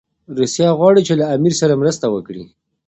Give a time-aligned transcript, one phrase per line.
[0.37, 2.43] روسیه غواړي چي له امیر سره مرسته وکړي.